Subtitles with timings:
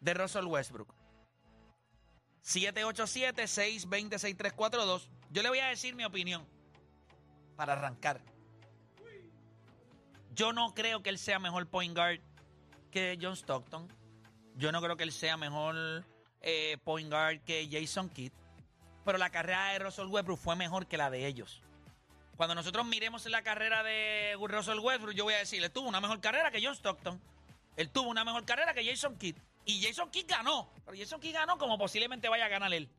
[0.01, 0.96] de Russell Westbrook.
[2.47, 5.09] 787-620-6342.
[5.31, 6.47] Yo le voy a decir mi opinión
[7.57, 8.21] para arrancar.
[10.33, 12.21] Yo no creo que él sea mejor point guard
[12.89, 13.91] que John Stockton.
[14.55, 16.05] Yo no creo que él sea mejor
[16.41, 18.31] eh, point guard que Jason Kidd.
[19.03, 21.61] Pero la carrera de Russell Westbrook fue mejor que la de ellos.
[22.37, 25.99] Cuando nosotros miremos la carrera de Russell Westbrook, yo voy a decir, él tuvo una
[25.99, 27.19] mejor carrera que John Stockton.
[27.75, 29.35] Él tuvo una mejor carrera que Jason Kidd.
[29.67, 30.71] Y Jason Kidd ganó.
[30.85, 32.89] Pero Jason Kidd ganó como posiblemente vaya a ganar él.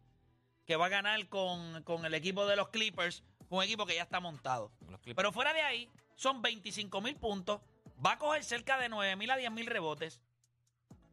[0.66, 4.02] Que va a ganar con, con el equipo de los Clippers, un equipo que ya
[4.02, 4.70] está montado.
[5.16, 7.60] Pero fuera de ahí, son 25 mil puntos.
[8.04, 10.20] Va a coger cerca de 9 mil a 10 mil rebotes.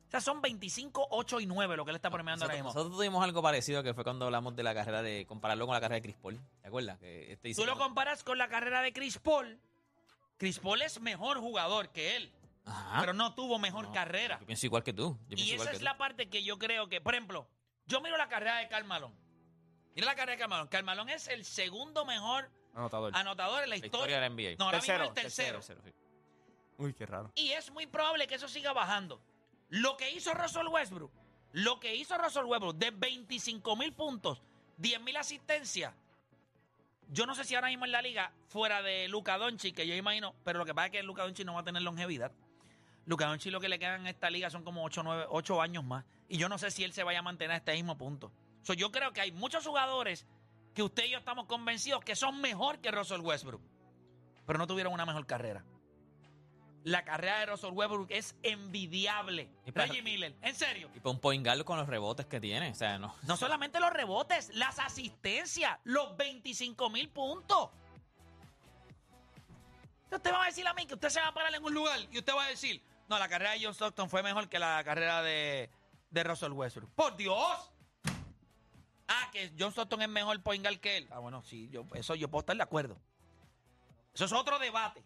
[0.07, 2.69] O sea, son 25, 8 y 9 lo que él está premiando ahora mismo.
[2.69, 5.81] nosotros tuvimos algo parecido que fue cuando hablamos de la carrera de compararlo con la
[5.81, 6.39] carrera de Chris Paul.
[6.61, 6.99] ¿Te acuerdas?
[6.99, 9.59] Que este Tú lo comparas con la carrera de Chris Paul.
[10.37, 12.31] Chris Paul es mejor jugador que él,
[12.65, 12.99] Ajá.
[13.01, 14.39] pero no tuvo mejor No, carrera.
[14.39, 15.17] Yo pienso igual que tú.
[15.29, 15.85] Yo pienso Y igual esa que es tú.
[15.85, 17.47] la parte que yo creo que, por ejemplo,
[17.85, 19.13] yo miro la carrera de Carmalón.
[19.95, 20.67] Mira la carrera de Carmalón.
[20.67, 23.15] Carmalón es el segundo mejor Anotador.
[23.15, 23.97] anotador en la La historia.
[23.99, 24.55] historia de la NBA.
[24.57, 25.57] No, ahora mismo Tercero, el tercero.
[25.59, 25.91] Tercero, sí.
[26.77, 27.31] Uy, qué raro.
[27.35, 29.21] Y es muy probable que eso siga bajando.
[29.69, 31.11] Lo que hizo Russell Westbrook,
[31.53, 34.41] lo que hizo Russell Westbrook de 25 mil puntos,
[34.77, 35.93] 10 mil asistencias.
[37.09, 39.95] Yo no sé si ahora mismo en la liga, fuera de Luca Doncic, que yo
[39.95, 42.31] imagino, pero lo que pasa es que Luca Doncic no va a tener longevidad.
[43.05, 45.83] Luca Doncic lo que le quedan en esta liga son como 8, 9, 8 años
[45.83, 46.05] más.
[46.27, 48.31] Y yo no sé si él se vaya a mantener a este mismo punto.
[48.63, 50.25] So, yo creo que hay muchos jugadores
[50.73, 53.61] que usted y yo estamos convencidos que son mejor que Russell Westbrook,
[54.47, 55.63] pero no tuvieron una mejor carrera.
[56.83, 59.49] La carrera de Russell Westbrook es envidiable.
[59.65, 60.89] Y para- Reggie Miller, en serio.
[60.95, 62.71] Y para un point guard con los rebotes que tiene.
[62.71, 63.15] O sea, no.
[63.23, 67.69] No solamente los rebotes, las asistencias, los 25 mil puntos.
[70.11, 71.99] Usted va a decir a mí que usted se va a parar en un lugar
[72.11, 74.83] y usted va a decir, no, la carrera de John Stockton fue mejor que la
[74.83, 75.69] carrera de,
[76.09, 76.91] de Russell Westbrook.
[76.91, 77.71] ¡Por Dios!
[79.07, 81.07] Ah, que John Stockton es mejor point que él.
[81.11, 82.97] Ah, bueno, sí, yo, eso yo puedo estar de acuerdo.
[84.13, 85.03] Eso es otro debate.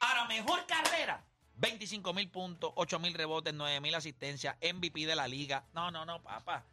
[0.00, 1.22] Ahora, mejor carrera.
[1.58, 5.64] 25 mil puntos, 8 mil rebotes, 9 mil asistencias, MVP de la liga.
[5.72, 6.64] No, no, no, papá.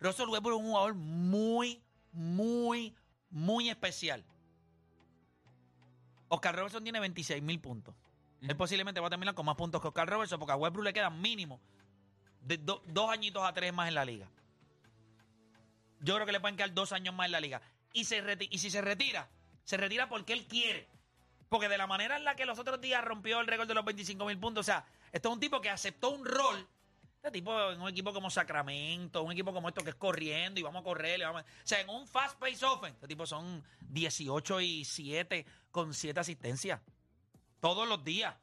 [0.00, 2.94] Russell Westbrook es un jugador muy, muy,
[3.30, 4.24] muy especial.
[6.28, 7.94] Oscar Robertson tiene 26 mil puntos.
[8.48, 10.92] Él posiblemente va a terminar con más puntos que Oscar Robertson porque a Westbrook le
[10.92, 11.60] quedan mínimo
[12.40, 14.28] de do- dos añitos a tres más en la liga.
[16.00, 17.62] Yo creo que le pueden quedar dos años más en la liga.
[17.92, 19.28] Y, se reti- y si se retira,
[19.64, 20.88] se retira porque él quiere.
[21.48, 23.84] Porque de la manera en la que los otros días rompió el récord de los
[23.84, 26.66] 25 mil puntos, o sea, esto es un tipo que aceptó un rol.
[27.16, 30.64] Este tipo en un equipo como Sacramento, un equipo como esto que es corriendo y
[30.64, 31.22] vamos a correr.
[31.24, 36.18] o sea, en un fast pace offense, este tipo son 18 y 7 con 7
[36.18, 36.80] asistencias.
[37.62, 38.34] Todos los días.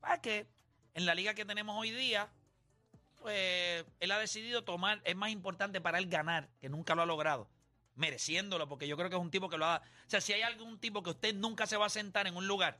[0.00, 0.46] ¿Para que
[0.92, 2.28] En la liga que tenemos hoy día,
[3.20, 7.06] pues él ha decidido tomar, es más importante para él ganar, que nunca lo ha
[7.06, 7.48] logrado,
[7.96, 9.82] mereciéndolo, porque yo creo que es un tipo que lo ha...
[10.06, 12.46] O sea, si hay algún tipo que usted nunca se va a sentar en un
[12.46, 12.78] lugar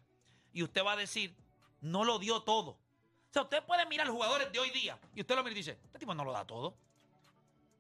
[0.53, 1.35] y usted va a decir,
[1.81, 2.71] no lo dio todo.
[2.71, 5.79] O sea, usted puede mirar jugadores de hoy día y usted lo mira y dice,
[5.85, 6.75] este tipo no lo da todo.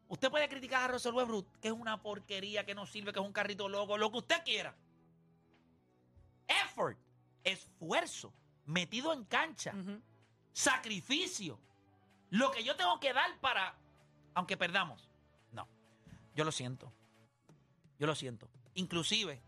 [0.08, 3.26] Usted puede criticar a Russell Westbrook, que es una porquería, que no sirve, que es
[3.26, 4.74] un carrito loco, lo que usted quiera.
[6.46, 6.98] Effort,
[7.46, 8.34] esfuerzo,
[8.66, 9.72] metido en cancha,
[10.52, 11.58] sacrificio.
[12.30, 13.76] Lo que yo tengo que dar para,
[14.34, 15.08] aunque perdamos.
[15.52, 15.68] No,
[16.34, 16.92] yo lo siento.
[17.98, 18.50] Yo lo siento.
[18.74, 19.40] Inclusive,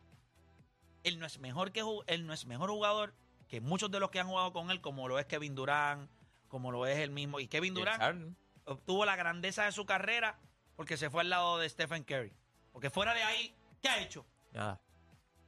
[1.02, 3.14] él no es mejor que él no es mejor jugador
[3.48, 6.08] que muchos de los que han jugado con él, como lo es Kevin Durant,
[6.48, 7.40] como lo es el mismo.
[7.40, 8.36] Y Kevin Harden.
[8.64, 10.38] obtuvo la grandeza de su carrera
[10.76, 12.32] porque se fue al lado de Stephen Curry.
[12.72, 14.24] Porque fuera de ahí, ¿qué ha hecho?
[14.52, 14.80] Ya.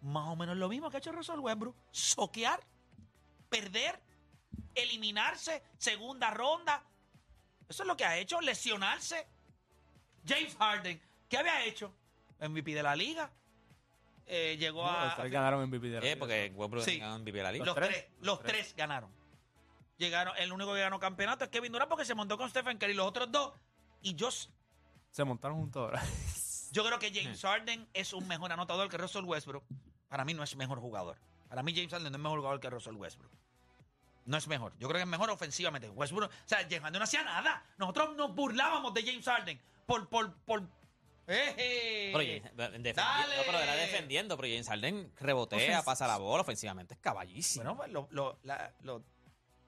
[0.02, 1.76] Más o menos lo mismo que ha hecho Russell Westbrook.
[1.90, 2.60] Soquear,
[3.48, 4.00] perder,
[4.74, 6.82] eliminarse, segunda ronda.
[7.68, 9.26] Eso es lo que ha hecho, lesionarse.
[10.26, 11.94] James Harden, ¿qué había hecho?
[12.40, 13.30] MVP de la liga.
[14.26, 15.04] Eh, llegó No, a...
[15.06, 16.18] los tres ganaron MVP de la Eh, liga.
[16.18, 16.98] porque Westbrook Sí.
[16.98, 17.64] ganó MVP de la liga.
[17.64, 18.10] Los ¿Los tres, tres?
[18.20, 19.10] los Los tres ganaron.
[19.98, 22.94] Llegaron, el único que ganó campeonato es Kevin Durant porque se montó con Stephen Curry.
[22.94, 23.52] Los otros dos.
[24.02, 24.30] Y yo,
[25.10, 26.02] Se montaron juntos ahora.
[26.72, 29.64] yo creo que James Harden es un mejor anotador que Russell Westbrook.
[30.10, 31.16] Para mí no es mejor jugador.
[31.48, 33.32] Para mí James Harden no es mejor jugador que Russell Westbrook.
[34.26, 34.72] No es mejor.
[34.78, 35.88] Yo creo que es mejor ofensivamente.
[35.88, 37.64] Westbrook, o sea, James Harden no hacía nada.
[37.78, 40.62] Nosotros nos burlábamos de James Harden por, por, por.
[41.26, 43.36] Pero, James- defendi- Dale.
[43.36, 47.62] no, pero era defendiendo, pero James Harden rebotea, Ofens- pasa la bola, ofensivamente es caballísimo.
[47.64, 49.04] Bueno, pues lo, lo- la- lo-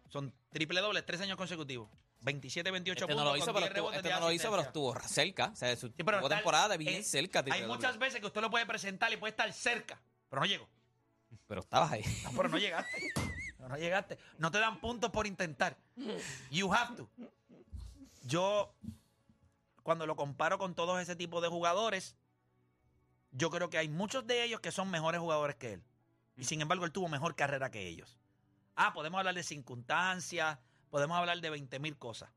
[0.08, 1.88] son triple dobles tres años consecutivos.
[2.22, 3.32] 27, 28 este no puntos.
[3.32, 5.50] lo hizo, pero 10 estuvo, este de no lo hizo, pero estuvo cerca.
[5.52, 7.44] O sea, su Sí, temporada bien eh, cerca.
[7.50, 10.00] Hay muchas veces que usted lo puede presentar y puede estar cerca,
[10.32, 10.66] pero no llegó.
[11.46, 12.02] Pero estabas ahí.
[12.24, 13.12] No, pero no llegaste.
[13.58, 14.18] No, no llegaste.
[14.38, 15.76] No te dan puntos por intentar.
[16.50, 17.06] You have to.
[18.22, 18.74] Yo,
[19.82, 22.16] cuando lo comparo con todos ese tipo de jugadores,
[23.32, 25.82] yo creo que hay muchos de ellos que son mejores jugadores que él.
[26.38, 28.18] Y sin embargo, él tuvo mejor carrera que ellos.
[28.74, 30.58] Ah, podemos hablar de circunstancias,
[30.88, 32.30] podemos hablar de 20 mil cosas.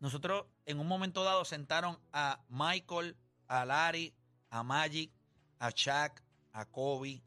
[0.00, 4.14] Nosotros en un momento dado sentaron a Michael, a Larry,
[4.50, 5.10] a Magic,
[5.58, 6.22] a Shaq,
[6.52, 7.22] a Kobe,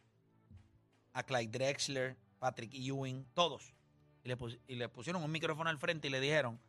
[1.13, 3.73] a Clyde Drexler, Patrick Ewing, todos.
[4.23, 6.59] Y le, pusieron un micrófono al frente y le dijeron,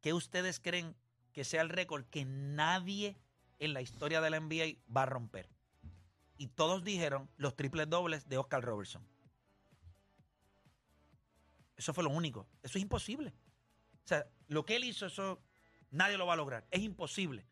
[0.00, 0.96] ¿qué ustedes creen
[1.32, 3.16] que sea el récord que nadie
[3.58, 5.48] en la historia de la NBA va a romper?
[6.36, 9.06] Y todos dijeron los triples dobles de Oscar Robertson.
[11.76, 12.46] Eso fue lo único.
[12.62, 13.32] Eso es imposible.
[14.04, 15.40] O sea, lo que él hizo, eso
[15.90, 16.66] nadie lo va a lograr.
[16.70, 17.46] Es imposible.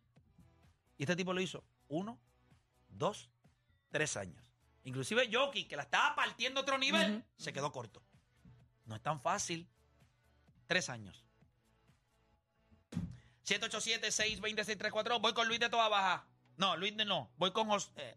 [0.96, 2.18] Y este tipo lo hizo uno,
[2.88, 3.30] dos,
[3.94, 4.42] tres años.
[4.82, 8.02] Inclusive Jokic, que la estaba partiendo a otro nivel, se quedó corto.
[8.86, 9.68] No es tan fácil.
[10.66, 11.24] Tres años.
[13.44, 15.20] 787-620-634.
[15.20, 16.26] Voy con Luis de Toda Baja.
[16.56, 17.30] No, Luis de no.
[17.36, 17.92] Voy con José.
[17.96, 18.16] eh,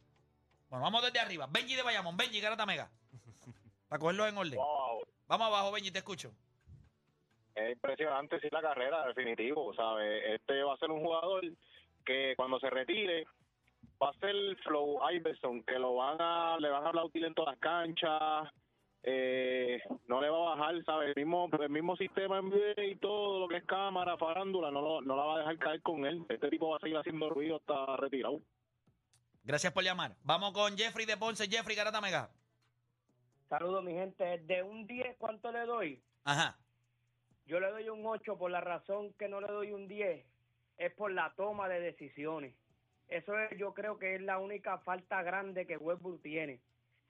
[0.69, 1.45] Bueno, vamos desde arriba.
[1.47, 2.17] Benji de Bayamón.
[2.17, 2.89] Benji, Garata Mega.
[3.87, 4.55] Para cogerlo en orden.
[4.55, 6.33] Wow, Vamos abajo, Benji, te escucho.
[7.53, 10.23] es impresionante sí la carrera, definitivo, ¿sabes?
[10.39, 11.43] Este va a ser un jugador
[12.03, 13.25] que cuando se retire
[14.01, 17.53] va a ser Flow Iverson, que lo van a, le van a aplaudir en todas
[17.53, 18.49] las canchas,
[19.03, 21.09] eh, no le va a bajar, ¿sabes?
[21.09, 25.01] El mismo, el mismo sistema NBA y todo lo que es cámara, farándula, no, lo-
[25.01, 26.25] no la va a dejar caer con él.
[26.29, 28.41] Este tipo va a seguir haciendo ruido hasta retirado.
[29.43, 30.15] Gracias por llamar.
[30.23, 31.47] Vamos con Jeffrey de Ponce.
[31.47, 32.29] Jeffrey, Garata Mega.
[33.47, 34.39] Saludos, mi gente.
[34.39, 36.01] De un 10, ¿cuánto le doy?
[36.25, 36.57] Ajá.
[37.45, 40.25] Yo le doy un 8 por la razón que no le doy un 10.
[40.77, 42.53] Es por la toma de decisiones.
[43.09, 46.59] Eso es, yo creo que es la única falta grande que Westbrook tiene.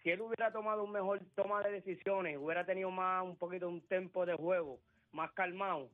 [0.04, 3.82] Si él hubiera tomado un mejor toma de decisiones, hubiera tenido más, un poquito un
[3.82, 4.80] tempo de juego,
[5.12, 5.90] más calmado,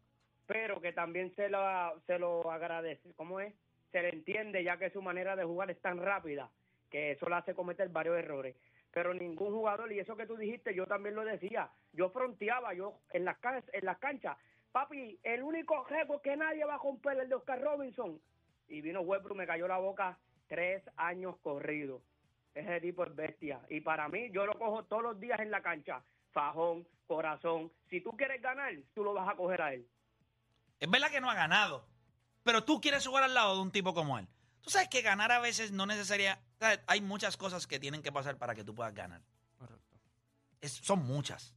[0.45, 1.59] pero que también se lo,
[2.05, 3.53] se lo agradece, ¿cómo es?
[3.91, 6.49] Se le entiende ya que su manera de jugar es tan rápida
[6.89, 8.55] que eso le hace cometer varios errores.
[8.91, 12.99] Pero ningún jugador, y eso que tú dijiste, yo también lo decía, yo fronteaba, yo
[13.11, 13.37] en las,
[13.71, 14.37] en las canchas,
[14.71, 18.19] papi, el único récord que nadie va a romper el de Oscar Robinson.
[18.67, 20.17] Y vino Westbrook, me cayó la boca
[20.47, 22.01] tres años corridos.
[22.53, 23.61] Ese tipo es bestia.
[23.69, 26.03] Y para mí, yo lo cojo todos los días en la cancha.
[26.31, 27.71] Fajón, corazón.
[27.89, 29.87] Si tú quieres ganar, tú lo vas a coger a él.
[30.79, 31.87] Es verdad que no ha ganado,
[32.43, 34.27] pero tú quieres jugar al lado de un tipo como él.
[34.61, 36.39] Tú sabes que ganar a veces no necesaria.
[36.87, 39.21] Hay muchas cosas que tienen que pasar para que tú puedas ganar.
[39.57, 39.97] Correcto.
[40.61, 41.53] Es- son muchas.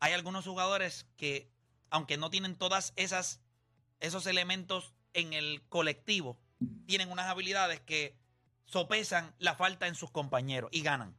[0.00, 1.50] Hay algunos jugadores que,
[1.90, 3.40] aunque no tienen todas esas
[4.00, 6.38] esos elementos en el colectivo,
[6.86, 8.16] tienen unas habilidades que
[8.66, 11.16] sopesan la falta en sus compañeros y ganan.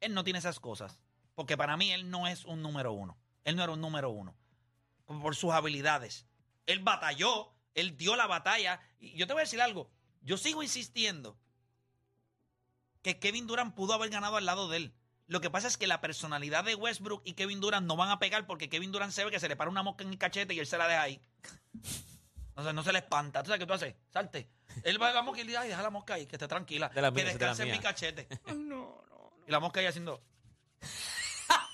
[0.00, 0.98] Él no tiene esas cosas,
[1.34, 3.18] porque para mí él no es un número uno.
[3.44, 4.34] Él no era un número uno,
[5.04, 6.26] por sus habilidades.
[6.64, 8.80] Él batalló, él dio la batalla.
[8.98, 9.90] Y yo te voy a decir algo,
[10.22, 11.36] yo sigo insistiendo
[13.02, 14.94] que Kevin Durant pudo haber ganado al lado de él.
[15.26, 18.18] Lo que pasa es que la personalidad de Westbrook y Kevin Durant no van a
[18.18, 20.54] pegar porque Kevin Durant se ve que se le para una mosca en el cachete
[20.54, 21.20] y él se la deja ahí.
[22.56, 23.42] No, sé, no se le espanta.
[23.42, 23.94] ¿Tú sabes qué tú haces?
[24.10, 24.50] Salte.
[24.82, 26.46] Él va a la mosca y le dice, ay, deja la mosca ahí, que esté
[26.46, 26.88] tranquila.
[26.90, 28.28] De la que mía, esa es de la descanse en mi cachete.
[28.54, 30.22] No, no, Y la mosca ahí haciendo...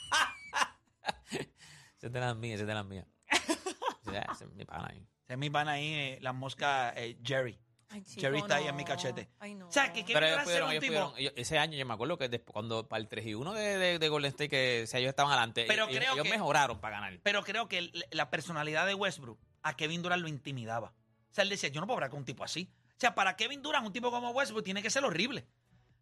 [2.00, 3.06] Ese es de las mías, ese es de las mías.
[4.32, 5.06] Ese es mi pana ahí.
[5.24, 7.60] Ese es mi pana ahí, eh, la mosca eh, Jerry.
[7.92, 9.28] Ay, chico, Jerry está ahí en mi cachete.
[9.40, 9.68] Ay, no.
[9.68, 11.76] O sea, que- que- Pero Kevin ellos pudieron, un ellos tipo- pudieron- ellos- ese año
[11.76, 14.28] yo me acuerdo que después, cuando para el 3 y 1 de, de, de Golden
[14.30, 17.18] State, que o sea, ellos estaban adelante, Pero ellos, creo ellos que- mejoraron para ganar.
[17.22, 20.88] Pero creo que el- la personalidad de Westbrook a Kevin Durant lo intimidaba.
[20.88, 22.72] O sea, él decía, yo no puedo hablar con un tipo así.
[22.90, 25.46] O sea, para Kevin Durant, un tipo como Westbrook tiene que ser horrible.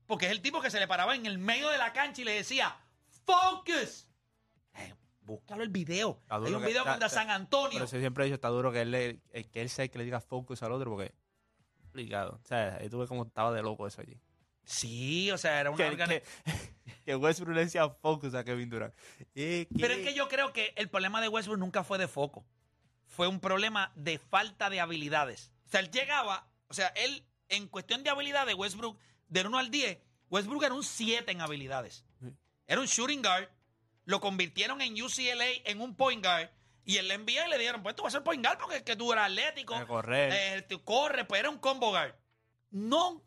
[0.07, 2.25] Porque es el tipo que se le paraba en el medio de la cancha y
[2.25, 2.77] le decía,
[3.27, 4.09] ¡Focus!
[4.75, 6.19] Eh, búscalo el video.
[6.23, 7.71] Está Hay duro un que- video está- contra está- San Antonio.
[7.73, 9.91] Pero eso siempre he dicho, está duro que él, le- eh, que él sea el
[9.91, 11.15] que le diga focus al otro porque
[11.99, 12.41] complicado.
[12.43, 14.19] O sea, ahí tuve como estaba de loco eso allí.
[14.65, 16.23] Sí, o sea, era una Que, que,
[17.05, 18.95] que Westbrook le decía focus a Kevin Durant.
[19.35, 22.47] Eh, Pero es que yo creo que el problema de Westbrook nunca fue de foco.
[23.07, 25.53] Fue un problema de falta de habilidades.
[25.67, 29.71] O sea, él llegaba, o sea, él, en cuestión de habilidades, Westbrook, del 1 al
[29.71, 29.99] 10,
[30.31, 32.05] Westbrook era un 7 en habilidades.
[32.67, 33.49] Era un shooting guard.
[34.05, 36.51] Lo convirtieron en UCLA en un point guard.
[36.89, 38.97] Y la NBA le dijeron, pues tú vas a ser point guard porque es que
[38.97, 39.75] tú eras atlético.
[40.11, 42.15] Eh, tú corres, pues era un combo guard.
[42.71, 43.23] No,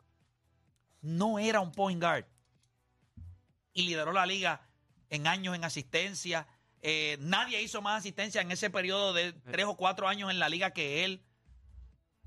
[1.00, 2.26] no era un point guard.
[3.72, 4.68] Y lideró la liga
[5.10, 6.48] en años en asistencia.
[6.80, 10.48] Eh, nadie hizo más asistencia en ese periodo de tres o cuatro años en la
[10.48, 11.22] liga que él.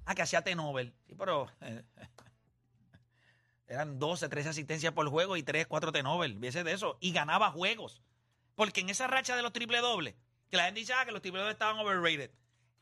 [0.05, 0.95] Ah, que hacía T-Nobel.
[1.05, 1.83] Sí, pero eh,
[3.67, 6.35] eran 12, 13 asistencias por juego y 3, 4 T-Nobel.
[6.35, 6.97] Viese de eso.
[7.01, 8.01] Y ganaba juegos.
[8.55, 10.15] Porque en esa racha de los triple dobles,
[10.49, 12.31] que la gente dice ah, que los triple dobles estaban overrated,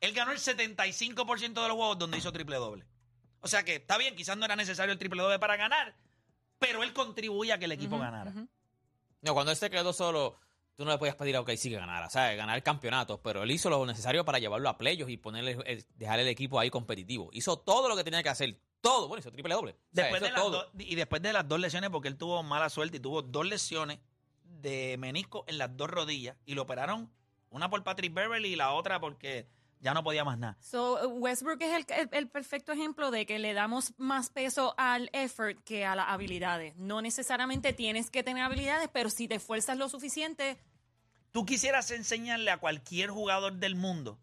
[0.02, 2.86] él ganó el 75% de los juegos donde hizo triple doble.
[3.40, 5.96] O sea que está bien, quizás no era necesario el triple doble para ganar,
[6.60, 8.34] pero él contribuía a que el equipo ganara.
[9.22, 10.38] No, cuando él se quedó solo,
[10.76, 12.36] tú no le podías pedir a OK sí que ganara, ¿sabes?
[12.38, 16.20] Ganar campeonatos, pero él hizo lo necesario para llevarlo a playoffs y ponerle, el- dejar
[16.20, 17.30] el equipo ahí competitivo.
[17.34, 18.58] Hizo todo lo que tenía que hacer.
[18.82, 19.08] Todo.
[19.08, 19.72] Bueno, hizo triple doble.
[19.72, 20.52] O sea, Después de las todo.
[20.52, 23.46] dos- y después de las dos lesiones, porque él tuvo mala suerte y tuvo dos
[23.46, 24.00] lesiones
[24.44, 27.10] de menisco en las dos rodillas y lo operaron,
[27.54, 29.48] una por Patrick Beverly y la otra porque
[29.80, 30.58] ya no podía más nada.
[30.62, 35.10] So, Westbrook es el, el- el perfecto ejemplo de que le damos más peso al
[35.14, 36.76] effort que a las habilidades.
[36.78, 40.58] No necesariamente tienes que tener habilidades, pero si te esfuerzas lo suficiente,
[41.32, 44.20] Tú quisieras enseñarle a cualquier jugador del mundo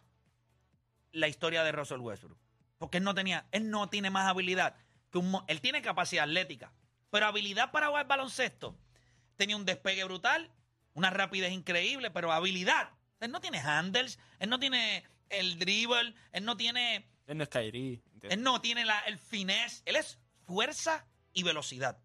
[1.12, 2.38] la historia de Russell Westbrook.
[2.78, 4.76] Porque él no tenía, él no tiene más habilidad
[5.10, 6.72] que un él tiene capacidad atlética,
[7.10, 8.76] pero habilidad para jugar baloncesto.
[9.36, 10.50] Tenía un despegue brutal,
[10.94, 12.90] una rapidez increíble, pero habilidad.
[13.20, 17.48] Él no tiene handles, él no tiene el dribble, él no tiene, Él no es
[17.50, 18.02] Kyrie.
[18.22, 21.98] él no tiene la- el finesse, él es fuerza y velocidad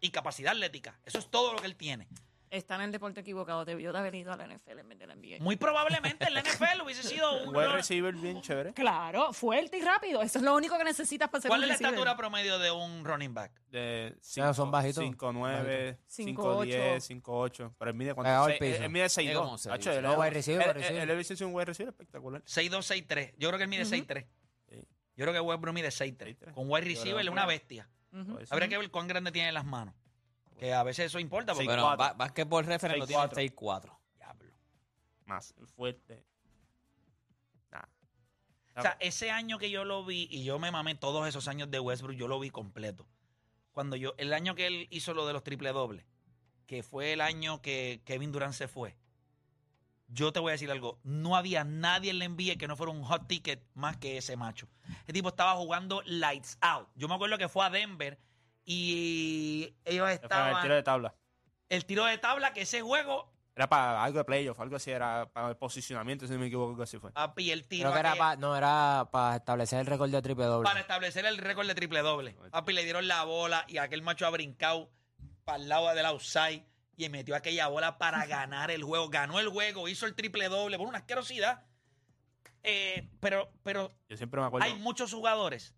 [0.00, 0.98] y capacidad atlética.
[1.04, 2.08] Eso es todo lo que él tiene.
[2.56, 3.64] Está en el deporte equivocado.
[3.64, 5.36] Debió de haber ido a la NFL en vez de la NBA.
[5.40, 8.72] Muy probablemente en la NFL hubiese sido un wide receiver bien chévere.
[8.74, 10.22] Claro, fuerte y rápido.
[10.22, 11.94] Eso es lo único que necesitas para ser ¿Cuál un es la receiver.
[11.94, 13.52] estatura promedio de un running back?
[13.70, 15.04] De Ya, son bajitos.
[15.04, 17.74] 5'9, Cinco, 5'10, 5'8.
[17.78, 18.58] Pero él mide cuánto?
[18.58, 18.82] Piso.
[18.82, 19.58] Él mide Es como 6'2.
[19.58, 19.96] seis, Hacho, sí.
[19.98, 22.42] él No, wide receiver, él- hubiese sido un wide receiver espectacular.
[22.46, 23.34] 6'2", 6'3".
[23.38, 23.90] Yo creo que él mide Ujú.
[23.90, 24.26] 6'3".
[24.68, 24.76] Sí.
[25.16, 26.36] Yo creo que Westbrook mide 6'3".
[26.38, 26.52] 6'3".
[26.54, 27.88] Con wide receiver es una bestia.
[28.32, 29.94] Pues, Habría que ver cuán grande tiene las manos.
[30.58, 31.66] Que a veces eso importa porque...
[31.66, 33.54] Bueno, Basketball Reference lo tiene 6'4".
[33.54, 33.98] 6'4".
[34.16, 34.54] Diablo.
[35.26, 36.24] Más fuerte.
[37.70, 37.84] Nah.
[38.76, 41.70] O sea, ese año que yo lo vi, y yo me mamé todos esos años
[41.70, 43.06] de Westbrook, yo lo vi completo.
[43.72, 46.06] Cuando yo, el año que él hizo lo de los triple dobles,
[46.66, 48.96] que fue el año que Kevin Durant se fue,
[50.08, 52.92] yo te voy a decir algo, no había nadie en la NBA que no fuera
[52.92, 54.68] un hot ticket más que ese macho.
[55.06, 56.88] El tipo estaba jugando lights out.
[56.94, 58.18] Yo me acuerdo que fue a Denver
[58.66, 60.60] y ellos fue el estaban...
[60.62, 61.14] tiro de tabla.
[61.68, 65.30] el tiro de tabla, que ese juego, Era para algo de playoff, algo así, era
[65.32, 67.12] para el posicionamiento, si no me equivoco, algo así fue.
[67.12, 70.20] papi, el tiro Creo que era aquel- pa- no era para establecer el récord de
[70.20, 70.68] triple doble.
[70.68, 72.36] para establecer el récord de triple doble.
[72.50, 74.90] Papi, le dieron la bola y aquel macho ha brincado
[75.44, 76.64] para el lado del outside
[76.96, 79.08] y metió aquella bola para ganar el juego.
[79.08, 81.62] Ganó el juego, hizo el triple doble por una asquerosidad.
[82.62, 84.66] Eh, pero, pero Yo siempre me acuerdo.
[84.66, 85.72] hay muchos jugadores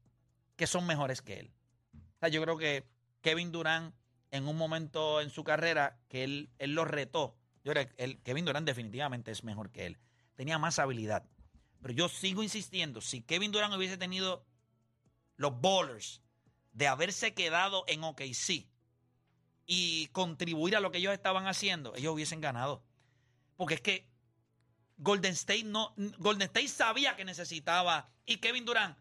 [0.56, 1.52] que son mejores que él.
[2.18, 2.84] O sea, yo creo que
[3.20, 3.94] Kevin Durant,
[4.32, 7.38] en un momento en su carrera, que él, él lo retó.
[7.62, 9.98] Yo creo que Kevin Durant definitivamente es mejor que él.
[10.34, 11.24] Tenía más habilidad.
[11.80, 14.44] Pero yo sigo insistiendo, si Kevin Durant hubiese tenido
[15.36, 16.20] los bowlers
[16.72, 18.66] de haberse quedado en OKC
[19.64, 22.82] y contribuir a lo que ellos estaban haciendo, ellos hubiesen ganado.
[23.56, 24.08] Porque es que
[24.96, 28.98] Golden State no Golden State sabía que necesitaba y Kevin Durant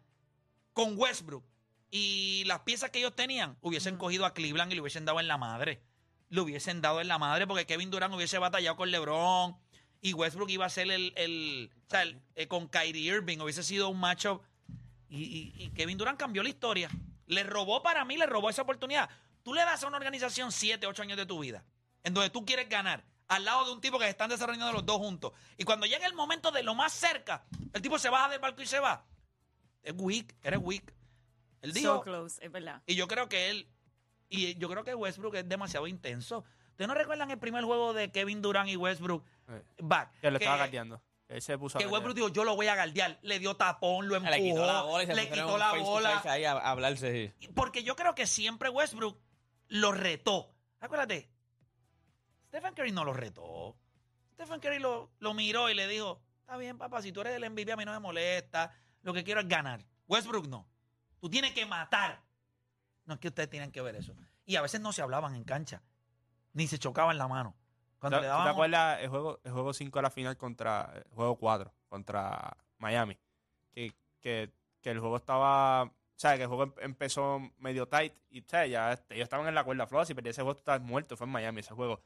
[0.73, 1.43] con Westbrook
[1.89, 5.27] y las piezas que ellos tenían hubiesen cogido a Cleveland y le hubiesen dado en
[5.27, 5.81] la madre.
[6.29, 9.55] Le hubiesen dado en la madre porque Kevin Durant hubiese batallado con LeBron
[10.01, 13.63] y Westbrook iba a ser el, el, o sea, el- eh, con Kyrie Irving hubiese
[13.63, 14.41] sido un matchup
[15.09, 16.89] y, y- y Kevin Durant cambió la historia.
[17.27, 19.09] Le robó para mí, le robó esa oportunidad.
[19.43, 21.63] Tú le das a una organización 7, 8 años de tu vida
[22.03, 24.85] en donde tú quieres ganar al lado de un tipo que se están desarrollando los
[24.85, 25.31] dos juntos.
[25.57, 28.61] Y cuando llega el momento de lo más cerca, el tipo se baja del barco
[28.61, 29.05] y se va.
[29.83, 30.93] Es weak, eres weak.
[31.61, 32.81] Él dijo, So close, es verdad.
[32.85, 33.67] y yo creo que él,
[34.29, 36.43] y yo creo que Westbrook es demasiado intenso.
[36.71, 39.23] ¿Ustedes no recuerdan el primer juego de Kevin Durant y Westbrook?
[39.49, 40.19] Eh, Back.
[40.21, 41.01] Que lo estaba guardeando.
[41.27, 41.87] Él se puso que.
[41.87, 43.17] Westbrook dijo, yo lo voy a guardear.
[43.21, 46.21] Le dio tapón, lo empujó, Le quitó la bola y se le quitó la bola.
[46.25, 47.33] ahí a, a hablarse.
[47.39, 47.47] sí.
[47.55, 49.17] Porque yo creo que siempre Westbrook
[49.69, 50.53] lo retó.
[50.79, 51.29] Acuérdate,
[52.47, 53.75] Stephen Curry no lo retó.
[54.35, 57.49] Stephen Curry lo, lo miró y le dijo, está bien, papá, si tú eres el
[57.49, 58.71] MVP a mí no me molesta.
[59.01, 59.83] Lo que quiero es ganar.
[60.07, 60.67] Westbrook no.
[61.19, 62.21] Tú tienes que matar.
[63.05, 64.13] No es que ustedes tienen que ver eso.
[64.45, 65.81] Y a veces no se hablaban en cancha.
[66.53, 67.55] Ni se chocaban la mano.
[67.99, 68.47] Cuando ¿Te, le te daban...
[68.47, 73.17] acuerdas el juego, el juego 5 a la final contra el juego 4 contra Miami?
[73.73, 75.83] Que, que, que el juego estaba.
[75.83, 79.47] O sea, que el juego em- empezó medio tight y o sea, ya ellos estaban
[79.47, 80.05] en la cuerda floja.
[80.05, 81.15] Si perdías ese juego, tú estabas muerto.
[81.17, 82.01] Fue en Miami ese juego.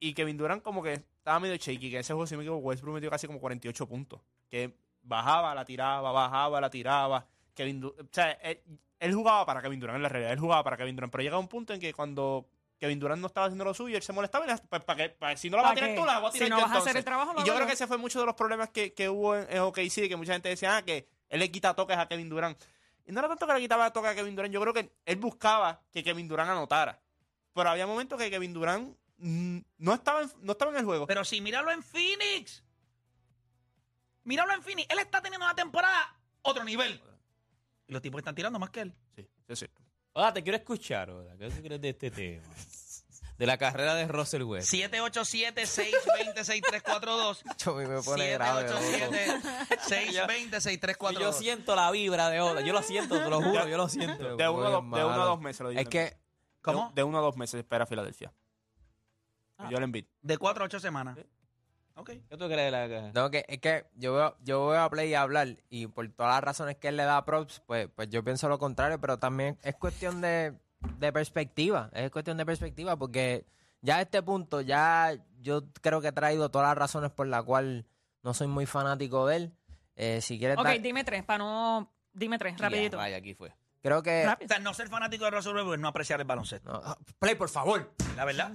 [0.00, 1.90] Y Kevin Durant, como que estaba medio shaky.
[1.90, 4.20] Que ese juego, si me equivoco, Westbrook metió casi como 48 puntos.
[4.48, 7.26] Que bajaba, la tiraba, bajaba, la tiraba.
[7.58, 8.62] Kevin o sea, él,
[9.00, 10.32] él jugaba para Kevin Durant en la realidad.
[10.32, 11.10] Él jugaba para Kevin Durant.
[11.12, 12.48] Pero llega un punto en que cuando
[12.78, 15.08] Kevin Durant no estaba haciendo lo suyo, él se molestaba y le- pues, para que,
[15.10, 16.50] para- si no la vas a ¿Pa' Ah, tirar tú, la voy a Si tirar
[16.50, 18.26] no yo vas a hacer el trabajo, Y yo creo que ese fue mucho de
[18.26, 21.40] los problemas que, que hubo en, en OKC, que mucha gente decía ah, que él
[21.40, 22.58] le quita toques a Kevin Durant.
[23.04, 25.16] Y no era tanto que le quitaba toques a Kevin Durant, yo creo que él
[25.16, 27.00] buscaba que Kevin Durant anotara.
[27.52, 31.06] Pero había momentos que Kevin Durant no, estaba en, no estaba en el juego.
[31.08, 32.62] Pero sí, míralo en Phoenix.
[34.24, 34.86] Míralo en Phoenix.
[34.90, 37.00] Él está teniendo una temporada otro nivel.
[37.88, 38.94] Y los tipos están tirando más que él.
[39.16, 39.66] sí, sí, sí.
[40.12, 41.36] Oda, te quiero escuchar, Oda.
[41.36, 42.42] ¿Qué tú crees de este tema?
[43.38, 44.72] De la carrera de Russell West.
[44.72, 47.42] 787-620-6342.
[47.64, 48.68] Yo me me pone grave.
[48.68, 48.80] loco.
[48.80, 51.12] 787-620-6342.
[51.12, 52.60] Y yo siento la vibra de Oda.
[52.62, 54.36] Yo lo siento, te lo juro, yo lo siento.
[54.36, 55.80] De uno, a dos- de uno a dos meses lo digo.
[55.80, 56.16] Es que
[56.62, 56.88] ¿Cómo?
[56.88, 58.32] De, de uno a dos meses espera Filadelfia.
[59.56, 59.68] Ah.
[59.70, 60.08] Yo le envidio.
[60.22, 61.16] De 4 a 8 semanas.
[61.98, 62.10] Ok.
[62.28, 65.14] ¿Qué tú crees de la No, que, es que yo veo, yo veo a Play
[65.14, 68.48] hablar y por todas las razones que él le da props, pues, pues yo pienso
[68.48, 70.54] lo contrario, pero también es cuestión de,
[70.98, 73.44] de perspectiva, es cuestión de perspectiva, porque
[73.82, 77.42] ya a este punto, ya yo creo que he traído todas las razones por las
[77.42, 77.84] cuales
[78.22, 79.52] no soy muy fanático de él.
[79.96, 81.92] Eh, si quieres Ok, dar- dime tres, para no...
[82.12, 82.96] Dime tres, rapidito.
[82.96, 83.52] Vaya, aquí fue.
[83.82, 84.26] creo que...
[84.44, 86.72] O sea, no ser fanático de Russell Westbrook es no apreciar el baloncesto.
[86.72, 87.92] No, Play, por favor.
[88.16, 88.52] La verdad.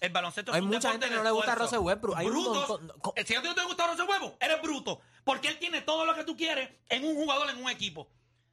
[0.00, 1.54] El baloncesto es Hay un mucha deporte gente que no le gusta.
[1.54, 2.16] Russell Westbrook.
[2.16, 2.68] Hay un Brutos.
[2.68, 5.00] montón- Si a ti no te gusta Russell Westbrook, eres bruto.
[5.24, 8.08] Porque él tiene todo lo que tú quieres en un jugador, en un equipo.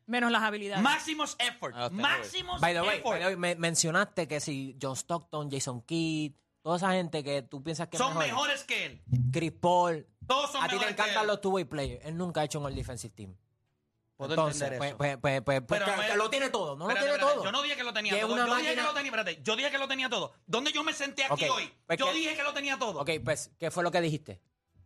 [0.06, 0.82] Menos las habilidades.
[0.84, 1.76] Máximos effort.
[1.78, 3.12] Ah, Máximos By the way, effort.
[3.14, 7.42] by the way, me- mencionaste que si John Stockton, Jason Kidd, toda esa gente que
[7.42, 9.02] tú piensas que es Son mejor, mejores que él.
[9.32, 11.28] Chris Paul, Todos son a ti te mejores que encantan él.
[11.28, 12.06] los two-way players.
[12.06, 13.36] Él nunca ha hecho en el defensive team.
[14.18, 14.98] Puedo Entonces, entender pues, eso.
[14.98, 17.14] pues, pues, pues, pues, Pero que- me- que lo tiene todo, no Espérate, lo tiene
[17.18, 17.44] espérate, todo.
[17.46, 18.34] Yo no dije que lo tenía Que es todo.
[18.34, 20.34] una Yo dije que máquina- lo tenía, espérate, yo dije que lo tenía todo.
[20.48, 21.74] ¿Dónde yo me senté aquí Ok, hoy?
[21.86, 23.00] pues yo que- dije que lo tenía todo.
[23.00, 24.42] Ok, pues, ¿qué fue lo que dijiste?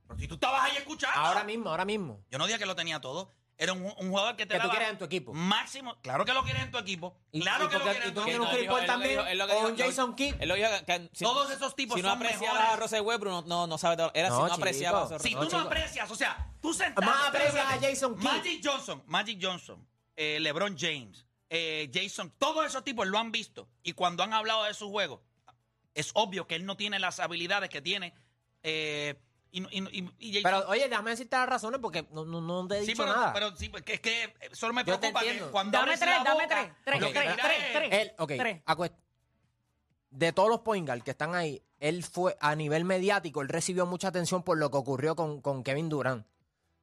[0.05, 1.17] Pero si tú estabas ahí escuchando.
[1.17, 2.21] Ahora mismo, ahora mismo.
[2.29, 3.33] Yo no dije que lo tenía todo.
[3.61, 5.33] Era un, un jugador que te Que tú daba quieres en tu equipo.
[5.35, 5.95] Máximo.
[6.01, 7.15] Claro que lo quieres en tu equipo.
[7.31, 8.73] Claro que lo quieres en tu equipo.
[8.75, 10.33] un también, o un Jason Kidd.
[10.39, 12.73] Él lo dijo que- que si- Todos esos tipos Si no son apreciaba mejores.
[12.73, 14.09] a Russell Westbrook, no, no, no sabe todo.
[14.15, 14.57] Era No, si no chico.
[14.57, 15.57] apreciaba a Si tú no chico.
[15.59, 17.05] aprecias, o sea, tú sentaste.
[17.05, 18.23] Más aprecias a Jason Kidd.
[18.23, 23.69] Magic Johnson, Magic Johnson, eh, LeBron James, eh, Jason, todos esos tipos lo han visto.
[23.83, 25.21] Y cuando han hablado de su juego,
[25.93, 28.15] es obvio que él no tiene las habilidades que tiene.
[28.63, 29.19] eh,
[29.51, 32.67] y, y- y- y Jason- Pero, oye, déjame decirte las razones porque no, no, no
[32.67, 33.33] te he sí, dicho pero, nada.
[33.33, 36.77] pero sí, porque es que solo me preocupa que cuando Dame tres, la dame boca,
[36.85, 37.89] tres, tres, tres, tres, es- tres.
[37.91, 38.61] Él, ok, Tres.
[38.65, 38.95] acuest-
[40.09, 43.85] de todos los point guard que están ahí, él fue a nivel mediático, él recibió
[43.85, 46.25] mucha atención por lo que ocurrió con, con Kevin Durant.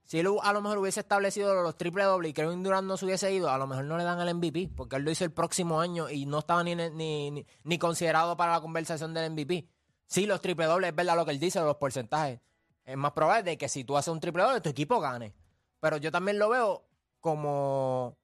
[0.04, 3.04] Si él a lo mejor hubiese establecido los triple doble y Kevin Durant no se
[3.04, 5.32] hubiese ido, a lo mejor no le dan el MVP, porque él lo hizo el
[5.32, 9.68] próximo año y no estaba ni, ni, ni, ni considerado para la conversación del MVP.
[10.06, 12.40] Sí, los triple dobles es verdad lo que él dice, los porcentajes.
[12.88, 15.34] Es más probable de que si tú haces un triple doble, tu equipo gane.
[15.78, 16.86] Pero yo también lo veo
[17.20, 18.16] como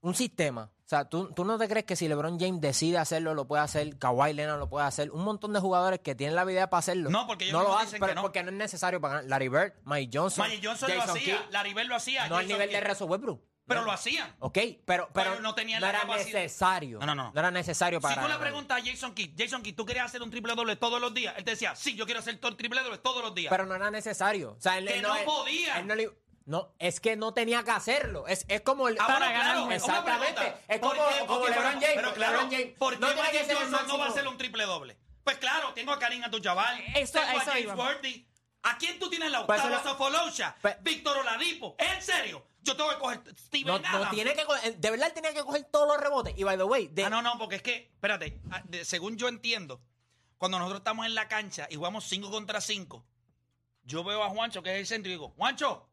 [0.00, 0.68] un sistema.
[0.84, 3.62] O sea, ¿tú, tú no te crees que si LeBron James decide hacerlo, lo puede
[3.62, 6.80] hacer, Kawhi Leonard lo puede hacer, un montón de jugadores que tienen la habilidad para
[6.80, 7.08] hacerlo.
[7.08, 8.22] No, porque ellos no lo hacen, pero que no.
[8.22, 9.30] porque no es necesario para ganar.
[9.30, 12.28] Larry Bird, Mike Johnson, Magic Johnson lo hacía, Kidd, Larry Bird lo hacía.
[12.28, 12.80] no al nivel de.
[12.80, 13.40] Russell Westbrook.
[13.66, 14.34] Pero lo hacían.
[14.40, 16.40] Ok, pero, pero, Pero no tenían la era capacidad.
[16.42, 16.98] necesario.
[17.00, 17.32] No, no, no.
[17.32, 20.04] No era necesario para Si tú le preguntas a Jason Kidd, Jason Kidd, ¿tú querías
[20.06, 21.34] hacer un triple doble todos los días?
[21.38, 23.50] Él te decía, sí, yo quiero hacer todo el triple doble todos los días.
[23.50, 24.52] Pero no era necesario.
[24.58, 25.78] O sea, él, Que él no él- podía.
[25.78, 26.10] él no, le-
[26.44, 28.26] no, es que no tenía que hacerlo.
[28.28, 28.98] Es, es como el.
[29.00, 30.34] Ah, bueno, claro, una Exactamente.
[30.34, 30.60] pregunta.
[30.68, 31.18] Es ¿Por como, qué?
[31.26, 31.92] como Ok, LeBron pero- James.
[31.94, 34.04] Pero claro, LeBron James ¿por qué no tiene que Magic ser el Johnson no va
[34.04, 34.98] a hacer un triple doble?
[35.24, 37.74] Pues claro, tengo a Karim Abdul-Jabbar, Eso- tengo a eso James iba.
[37.76, 38.28] Worthy.
[38.64, 39.76] ¿A quién tú tienes la Pues octava?
[39.80, 41.76] eso lo- Sofolosha, Pues- Víctor Oladipo.
[41.78, 42.46] ¿En serio?
[42.64, 45.64] Yo tengo que coger Steven No, tiene que coger- de verdad él tenía que coger
[45.64, 46.34] todos los rebotes.
[46.36, 49.28] Y by the way, de, Ah, no, no, porque es que, espérate, ah, según yo
[49.28, 49.80] entiendo,
[50.38, 53.04] cuando nosotros estamos en la cancha y jugamos 5 contra 5,
[53.82, 55.88] yo veo a Juancho, que es el centro, y digo, Juancho,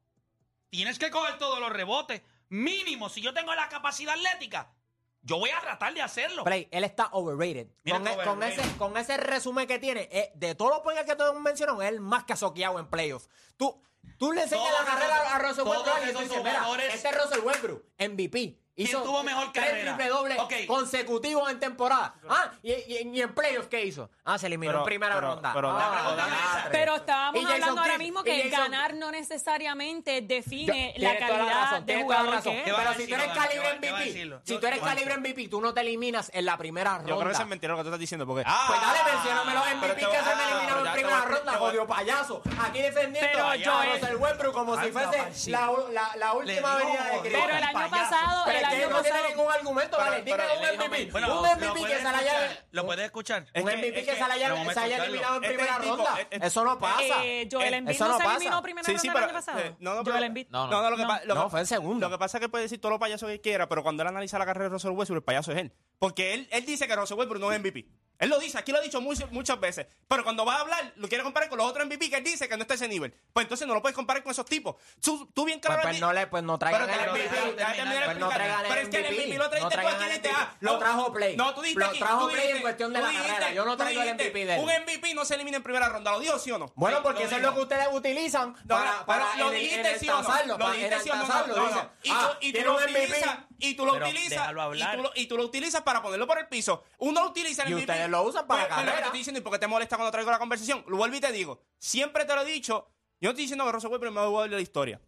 [0.70, 2.22] tienes que coger todos los rebotes.
[2.50, 4.74] Mínimo, si yo tengo la capacidad atlética,
[5.22, 6.44] yo voy a tratar de hacerlo.
[6.44, 7.68] Play, él está overrated.
[7.88, 11.16] Con, e- con ese, con ese resumen que tiene, eh, de todos los points que
[11.16, 13.30] todos mencionaron, es el más casoqueado en playoffs.
[13.58, 13.82] Tú,
[14.18, 17.10] tú le enseñas Todos la carrera esos- a Russell Westbrook y tú dices, mira, este
[17.10, 18.58] es Russell Westbrook, MVP.
[18.84, 19.96] Hizo tuvo mejor tres carrera?
[19.96, 20.54] triple dobles Ok.
[20.68, 22.14] consecutivos en temporada.
[22.30, 24.10] Ah, y, y- y en playoffs, ¿qué hizo?
[24.26, 25.52] Ah, se eliminó Pero- en primera pero- ronda.
[25.54, 26.52] pero Ah, la pregunta es esa.
[26.52, 26.72] diantre.
[26.80, 30.94] Pero estábamos Y Jason hablando ahora Kidd, mismo y que Jason- ganar no necesariamente define
[30.98, 32.54] Yo- la tienes toda calidad razón, de tienes toda la jugador razón.
[32.54, 32.66] que es.
[32.66, 34.42] ¿Qué va a Pero si tú eres calibre va- qué va a MVP, decirlo?
[34.44, 37.10] si tú eres calibre MVP, tú no te eliminas en la primera ronda.
[37.10, 38.44] Yo creo que eso es mentira lo que tú estás diciendo, porque...
[38.44, 42.42] Pues dale, mencióname los MVP que se ah, eliminado pero en primera ronda, jodido payaso.
[42.62, 46.68] Aquí defendiendo Pero a Joel- Russell Westbrook como si fuese la, la, la última digo,
[46.68, 47.40] avenida de Cristo.
[47.46, 47.92] Pero el año payaso.
[48.12, 50.22] pasado, Pero el es que no tiene ningún argumento, vale.
[50.24, 51.12] Dime un MVP.
[51.12, 52.66] Bueno, un MVP que se la haya...
[52.72, 53.46] Lo puedes escuchar.
[53.54, 56.20] Es Un que- MVP que se la haya, eliminado en Este primera tipo- ronda.
[56.22, 57.26] este- Eso no pasa.
[57.26, 58.36] Eh, Joel Eh, Embiid eso no se pasa.
[58.36, 59.60] eliminó en primera ronda el año pasado.
[59.60, 60.48] eh, no, Joel Embiid.
[60.50, 60.72] No, no.
[60.72, 61.50] No, no, lo que, No.
[61.50, 62.08] fue en segundo.
[62.10, 64.10] Lo que pasa es que puede decir todo lo payaso que quiera, pero cuando él
[64.10, 65.74] analiza la carrera de Russell Westbrook, el payaso es él.
[66.00, 67.86] Porque él, él dice que Russell Westbrook no es MVP.
[68.22, 69.88] Él lo dice, aquí lo ha dicho muchas, muchas veces.
[70.08, 72.48] Pero cuando va a hablar, lo quiere comparar con los otros MVP que él dice
[72.48, 73.12] que no está a ese nivel.
[73.34, 74.76] Pues entonces no lo puedes comparar con esos tipos.
[75.02, 77.36] Tú, tú bien Pues, claro pues di- no le, pues no traigan Pero el MVP.
[77.36, 79.38] de Pues no Pero es que el MVP.
[79.38, 81.36] Lo trajiste tú aquí dijiste, ah, Lo trajo Play.
[81.36, 83.54] No, tú dijiste Lo trajo Play en cuestión de la carrera.
[83.54, 84.62] Yo no traigo el MVP de él.
[84.62, 86.72] Un MVP no se elimina en primera ronda, ¿lo dijo sí o no?
[86.76, 90.58] Bueno, porque eso es lo que ustedes utilizan para, pero lo dijiste sí o no.
[90.58, 91.92] Lo dijiste sí o no.
[92.04, 95.12] Y tú, ah, y tú lo utilizas, y tú lo Pero utilizas, y tú lo,
[95.16, 96.84] y tú lo utilizas para ponerlo por el piso.
[97.00, 97.92] Uno lo utiliza en Y el MVP.
[97.92, 98.98] ustedes lo usan para Pues, lo que carrera.
[98.98, 100.84] te estoy diciendo y por qué te molesta cuando traigo la conversación.
[100.88, 101.62] Lo vuelvo y te digo.
[101.80, 102.88] Siempre te lo he dicho.
[103.20, 105.02] Yo no estoy diciendo que Russell Westbrook es el mejor jugador de la historia.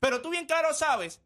[0.00, 1.20] Pero tú bien claro sabes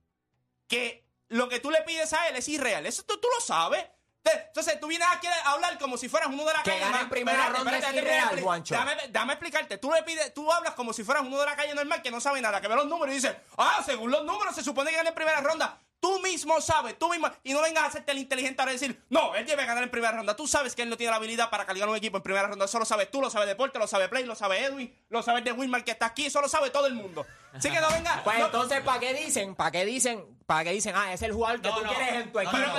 [0.69, 2.87] que lo que tú le pides a él es irreal.
[2.87, 3.85] Eso tú, tú lo sabes.
[4.23, 6.81] Te- Entonces tú vienes aquí a hablar como si fueras uno de la Que calle.
[6.81, 7.03] gane normal.
[7.05, 8.75] en primera ronda espérate, es déjame irreal, expli- Juancho.
[8.75, 9.79] Déjame, déjame explicarte.
[9.79, 12.21] Tú le pides, tú hablas como si fueras uno de la calle normal que no
[12.21, 14.97] sabe nada, que ve los números y dice, ah, según los números se supone que
[14.97, 15.79] gana en primera ronda.
[16.01, 19.03] Tú mismo sabes, tú mismo, y no vengas a hacerte el inteligente ahora y decir,
[19.11, 20.35] no, él debe ganar en primera ronda.
[20.35, 22.65] Tú sabes que él no tiene la habilidad para cargar un equipo en primera ronda.
[22.65, 25.43] Eso lo sabes tú, lo sabe Deporte, lo sabe Play, lo sabe Edwin, lo sabe
[25.43, 27.27] de Wilmar que está aquí, eso lo sabe todo el mundo.
[27.53, 28.23] Así que no vengas.
[28.23, 29.55] Pues no- entonces, ¿para qué dicen?
[29.55, 30.25] ¿Para qué dicen?
[30.47, 30.95] ¿Para qué dicen?
[30.97, 31.89] Ah, es el jugador que No, tú no.
[31.93, 32.57] quieres en tu No, equipo.
[32.57, 32.73] Pero,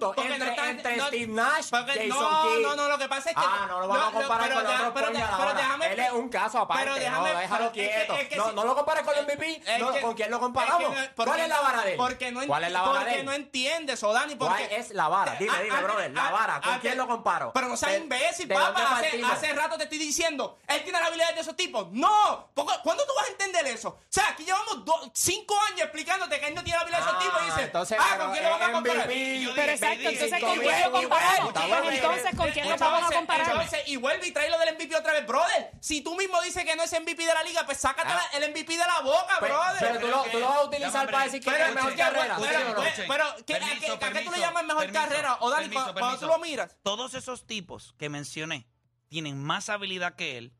[0.00, 2.62] porque entre, no estás- entre no- Steve Nash, porque- Jason no, Kidd.
[2.62, 4.64] no, no, lo que pasa es que- Ah, no lo vamos a comparar no, con
[4.64, 5.06] pero otros pero
[5.38, 8.14] pero déjame- Él es un caso aparte, pero déjame- no, déjalo pero es que- quieto.
[8.14, 10.84] es que no, si- no lo compares con el MVP, que- ¿con quién lo comparamos?
[10.84, 11.96] porque- ¿Cuál es la vara de él?
[11.96, 14.36] Porque no, ¿Cuál es la vara de porque no entiendes, Odani.
[14.36, 15.36] ¿Cuál Porque, es la vara?
[15.38, 16.60] Dime, Ah, dime, ah, brother, la ah, vara.
[16.60, 17.52] ¿Con quién lo comparo?
[17.52, 18.98] Pero no seas ¿De- imbécil, papá.
[18.98, 21.88] Hace, hace rato te estoy diciendo, él tiene la habilidad de esos tipos.
[21.92, 22.48] No.
[22.54, 23.88] ¿Cuándo tú vas a entender eso?
[23.90, 24.78] O sea, aquí llevamos
[25.12, 28.06] cinco años explicándote que él no tiene la habilidad de esos tipos y dices, ah,
[28.10, 29.06] pero ¿con quién lo vamos a comparar?
[29.06, 31.52] Pero exacto, entonces ¿con quién lo comparamos?
[31.52, 33.50] Pues entonces, ¿con quién lo vamos a comparar?
[33.50, 35.70] entonces, y vuelve y trae lo del MVP otra vez, brother.
[35.80, 38.50] Si tú mismo dices que no es MVP de la liga, pues sácate la- el
[38.52, 39.76] MVP de la boca, Pues, brother.
[39.80, 41.96] pero tú lo, tú lo vas a utilizar para decir que Pero, es la mejor
[41.96, 42.64] carrera, pero, ¿sí o no?
[42.66, 45.36] pero, Escuchen, pero, ¿qué- permiso, a qué- a qué tú le llamas mejor permiso, carrera?
[45.40, 46.76] O Dani, permiso, cu- cuando tú lo miras.
[46.82, 48.66] Todos esos tipos que mencioné
[49.08, 50.54] tienen más habilidad que él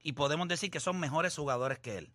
[0.00, 2.12] y podemos decir que son mejores jugadores que él.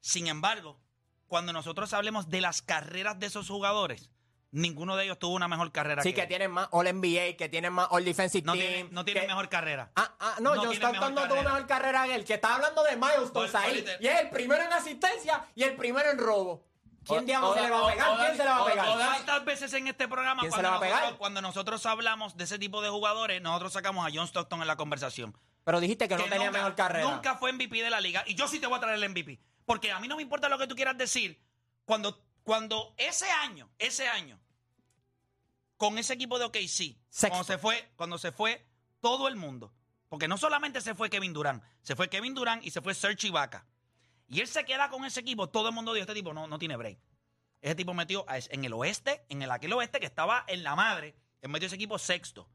[0.00, 0.80] Sin embargo,
[1.26, 4.10] cuando nosotros hablemos de las carreras de esos jugadores,
[4.50, 7.48] ninguno de ellos tuvo una mejor carrera Sí, que que tienen más All NBA, que
[7.50, 8.66] tienen más All Defensive No Team.
[8.66, 9.90] tiene, no tiene que- mejor carrera.
[9.96, 12.82] Ah, ah, no, No John Stockton no tuvo mejor carrera que él, que está hablando
[12.84, 13.84] de milestones Por- ahí.
[14.00, 16.64] Y es el primero en asistencia y el primero en robo.
[17.06, 18.16] ¿Quién diablos se le va a pegar?
[18.18, 18.86] ¿Quién se le va a pegar?
[18.86, 20.98] ¿Cuántas veces en este programa, ¿Quién se cuando le va a pegar?
[21.00, 24.66] nosotros, cuando nosotros hablamos de ese tipo de jugadores, nosotros sacamos a John Stockton en
[24.66, 25.34] la conversación?
[25.64, 27.10] Pero dijiste que no tenía nunca- mejor carrera.
[27.10, 28.24] Nunca fue MVP de la liga.
[28.26, 29.38] Y yo sí te voy a traer el MVP.
[29.64, 31.40] Porque a mí no me importa lo que tú quieras decir.
[31.86, 34.40] Cuando, cuando ese año, ese año,
[35.76, 37.28] con ese equipo de OKC, Sexto.
[37.28, 38.66] cuando se fue, cuando se fue
[39.00, 39.70] todo el mundo.
[40.08, 43.26] Porque no solamente se fue Kevin Durant, se fue Kevin Durant y se fue Serge
[43.26, 43.66] Ibaka.
[44.28, 46.58] Y él se queda con ese equipo, todo el mundo dijo, este tipo no, no
[46.58, 46.98] tiene break.
[47.60, 51.14] Ese tipo metió en el oeste, en el aquel oeste que estaba en la madre,
[51.42, 52.48] él metió ese equipo sexto.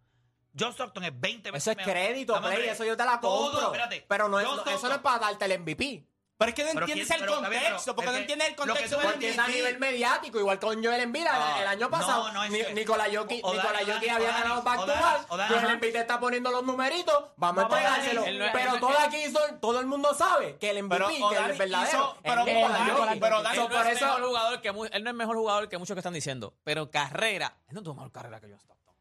[0.59, 1.93] John Stockton es 20 veces Eso es mejor.
[1.93, 3.67] crédito, Play, eso yo te la Todo, compro.
[3.67, 4.05] espérate.
[4.09, 6.03] pero no es, eso no es para darte el MVP.
[6.35, 8.47] Pero es que no entiendes quién- el pero, pero contexto, porque es no que entiendes
[8.47, 11.21] el lo que contexto tú del Porque es a nivel mediático, igual con Joel Embiid
[11.21, 12.27] el- Ah, el año pasado.
[12.27, 15.01] no, no, es Ni- que- Nicolás Jokic O- Nicolás Jokic había ganado back to Odani,
[15.01, 15.27] back.
[15.29, 15.71] Joel ajá.
[15.73, 17.15] Embiid te está poniendo los numeritos.
[17.37, 18.21] Vamos a Vamos a entregárselo.
[18.21, 20.69] darle, él no es- Pero él- todo él- aquí son- todo el mundo sabe que
[20.71, 22.13] el MVP, Pero que el verdadero.
[22.15, 23.19] es pero Nicolás Odani- Jokic.
[23.21, 25.15] pero Odani- Él So, no, por es eso- mejor jugador que mu- él no es
[25.15, 28.47] mejor jugador que muchos que están diciendo, pero carrera, él no tuvo mejor carrera que
[28.47, 28.92] John Stockton.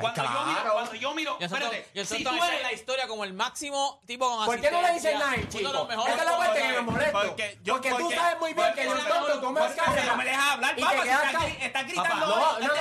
[0.00, 3.06] Cuando, yo miro, cuando yo miro, John espérate, John si tú está eres, la historia
[3.08, 5.88] como el máximo tipo con ¿Por qué no le dicen de chico?
[5.90, 7.20] Esta es la parte que me molesto.
[7.20, 10.16] Porque yo- porque tú sabes muy bien que porque- Stockton toma porque- porque carrera no
[10.16, 12.74] me dejas hablar, y papá, te si quedas estás gritando Papá, no, no, no,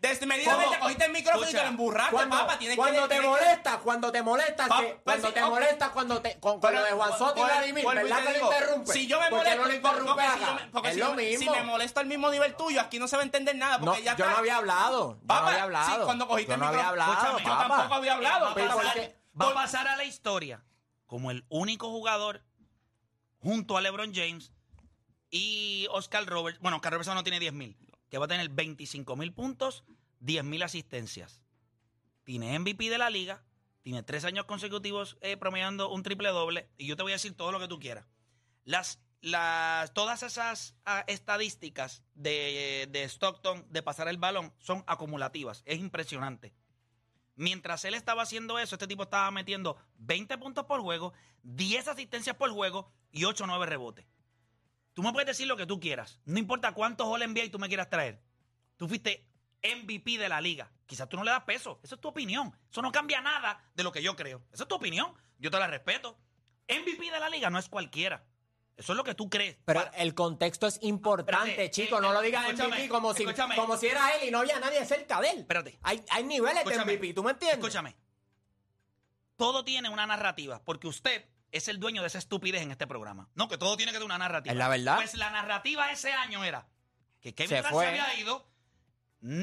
[0.00, 0.78] desmedidamente.
[0.80, 2.58] cogiste el micrófono y te lo emburraste, Cuando, papá.
[2.58, 5.48] Tienes cuando que, te tienes que- molesta, cuando te molesta, que- pues cuando te ok.
[5.50, 8.92] molesta, cuando te, con, con lo de Juan Soto y Vladimir, ¿verdad que lo interrumpe?
[8.92, 10.80] Si yo me ¿Por qué molesto, no lo interrumpe yo acá?
[10.82, 11.44] me- es yo me- mismo.
[11.44, 13.78] Si me molesto al mismo nivel tuyo, aquí no se va a entender nada.
[13.78, 15.14] No, Porque ya yo está- no había hablado.
[15.20, 15.96] Yo Papá, no había hablado.
[15.98, 17.76] sí, cuando cogiste yo el no había micrófono, hablado, escúchame, yo papá.
[17.76, 18.54] tampoco había hablado.
[18.54, 18.82] Pero papá.
[18.82, 19.18] pasar- ¿por qué?
[19.40, 20.64] va a pasar a la historia
[21.06, 22.44] como el único jugador
[23.38, 24.52] junto a LeBron James
[25.30, 26.60] y Oscar Roberts.
[26.60, 27.76] Bueno, Oscar Robertson no tiene 10 mil,
[28.10, 29.84] que va a tener 25 mil puntos,
[30.20, 31.42] 10 mil asistencias.
[32.24, 33.44] Tiene MVP de la liga,
[33.82, 37.36] tiene tres años consecutivos eh, promediando un triple doble, y yo te voy a decir
[37.36, 38.06] todo lo que tú quieras.
[38.64, 45.62] Las, las, todas esas ah, estadísticas de, de Stockton de pasar el balón son acumulativas.
[45.66, 46.54] Es impresionante.
[47.34, 52.36] Mientras él estaba haciendo eso, este tipo estaba metiendo 20 puntos por juego, 10 asistencias
[52.36, 54.06] por juego y 8 o 9 rebotes.
[54.94, 56.18] Tú me puedes decir lo que tú quieras.
[56.24, 58.22] No importa cuántos All NBA tú me quieras traer.
[58.78, 59.28] Tú fuiste
[59.62, 60.72] MVP de la liga.
[60.86, 61.80] Quizás tú no le das peso.
[61.82, 62.56] Esa es tu opinión.
[62.70, 64.42] Eso no cambia nada de lo que yo creo.
[64.52, 65.12] Esa es tu opinión.
[65.38, 66.18] Yo te la respeto.
[66.68, 68.24] MVP de la liga no es cualquiera.
[68.76, 69.56] Eso es lo que tú crees.
[69.64, 71.96] Pero Para- el contexto es importante, Espérate, chico.
[71.98, 73.56] eh, no eh, lo digas escúchame, MVP como si, escúchame.
[73.56, 75.38] como si era él y no había nadie cerca de él.
[75.40, 75.78] Espérate.
[75.82, 76.84] Hay, hay niveles Escúchame.
[76.92, 77.58] de MVP, ¿tú me entiendes?
[77.58, 77.96] Escúchame.
[79.36, 83.28] Todo tiene una narrativa, porque usted es el dueño de esa estupidez en este programa.
[83.34, 84.52] No, que todo tiene que tener una narrativa.
[84.52, 84.96] Es la verdad.
[84.96, 86.66] Pues la narrativa ese año era
[87.20, 88.46] que Kevin Se Durant se había ido,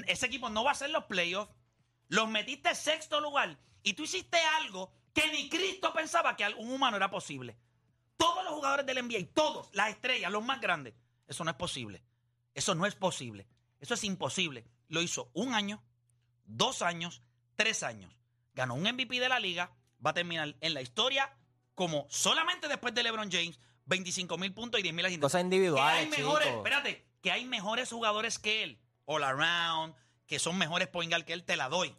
[0.08, 1.52] ese equipo no va a hacer los playoffs,
[2.08, 6.72] los metiste en sexto lugar y tú hiciste algo que ni Cristo pensaba que un
[6.72, 7.58] humano era posible.
[8.18, 10.94] Todos los jugadores del NBA, todos, las estrellas, los más grandes,
[11.28, 12.04] eso no es posible.
[12.54, 13.48] Eso no es posible.
[13.80, 14.66] Eso es imposible.
[14.88, 15.84] Lo hizo un año,
[16.46, 17.22] dos años,
[17.56, 18.16] tres años.
[18.54, 19.72] Ganó un MVP de la liga,
[20.06, 21.36] va a terminar en la historia
[21.76, 25.20] como solamente después de LeBron James, 25 mil puntos y 10 mil.
[25.20, 26.58] Cosas individuales, Que hay mejores, chico.
[26.60, 29.96] espérate, que hay mejores jugadores que él, all around,
[30.28, 31.96] que son mejores point guard que él, te la doy.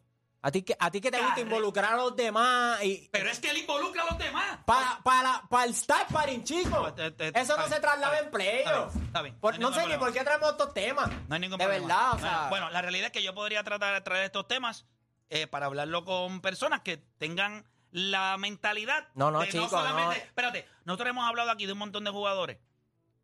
[0.47, 3.09] A ti, que- a ti que te gusta involucrar a los demás y...
[3.11, 4.59] Pero es que él involucra a los demás.
[4.67, 6.93] Para, para, para el start paring, chico.
[6.93, 8.93] Te- te- Eso no se traslada en playoff.
[8.95, 11.09] bien, está bien, Por- no sé ni por qué traemos estos temas.
[11.29, 11.87] No hay ningún De problema.
[11.87, 14.47] verdad, o Bueno, sea- Bueno, la realidad es que yo podría tratar de traer estos
[14.47, 14.85] temas
[15.31, 19.09] eh, para hablarlo con personas que tengan la mentalidad.
[19.15, 20.25] No, no, de chico, solamente- no.
[20.25, 22.59] Espérate, nosotros hemos hablado aquí de un montón de jugadores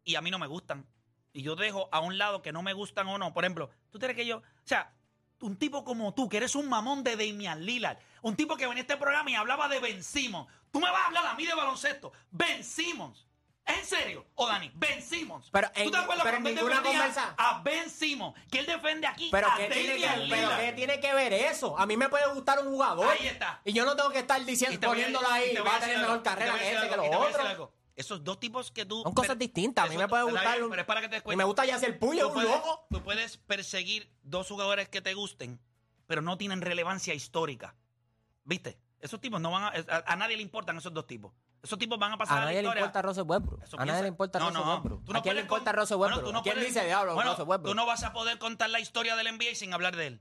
[0.04, 0.86] y a mí no me gustan.
[1.34, 3.34] Y yo dejo a un lado que no me gustan o no.
[3.34, 4.38] Por ejemplo, tú tienes que yo.
[4.38, 4.94] O sea,
[5.40, 8.82] un tipo como tú, que eres un mamón de Damian Lillard, un tipo que venía
[8.82, 10.48] a este programa y hablaba de Ben Simmons.
[10.70, 12.12] Tú me vas a hablar a mí de baloncesto.
[12.30, 13.26] Ben Simmons.
[13.66, 14.26] ¿Es en serio?
[14.34, 15.48] O Dani, Ben Simmons.
[15.52, 18.34] Pero ¿Tú en- te acuerdas pero cuando él ninguna conversa- a Ben Simmons?
[18.50, 20.60] Que él defiende aquí Pero a ¿qué, tiene que, pero Lillard.
[20.60, 21.78] ¿qué tiene que ver eso?
[21.78, 23.06] A mí me puede gustar un jugador.
[23.08, 23.60] Ahí está.
[23.64, 26.72] Y yo no tengo que estar diciendo, poniéndolo ahí, va a tener mejor carrera que
[26.72, 27.68] ese, que los otros.
[28.00, 29.02] Esos dos tipos que tú...
[29.02, 29.84] Son cosas distintas.
[29.84, 31.36] A mí eso- me puede gustar bien, un- Pero es para que te des cuenta.
[31.38, 32.86] me gusta ya el Puyo, un puedes, loco.
[32.90, 35.60] tú puedes perseguir dos jugadores que te gusten,
[36.06, 37.74] pero no tienen relevancia histórica.
[38.44, 38.78] ¿Viste?
[39.00, 39.68] Esos tipos no van a...
[39.68, 41.32] A, a nadie le importan esos dos tipos.
[41.62, 42.80] Esos tipos van a pasar A a, la nadie le historia.
[42.80, 43.62] importa Russell Westbrook.
[43.78, 45.08] A nadie le importa No, Russell no, Westbrook.
[45.08, 46.30] no ¿A quién le importa con- Russell Bueno, Westbrook?
[46.30, 47.70] tú no ¿Quién puedes- dice diablo bueno, Russell Westbrook?
[47.70, 50.20] Tú no vas a poder contar la historia del NBA sin hablar de él.